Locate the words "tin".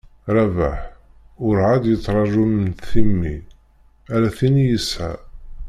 4.37-4.55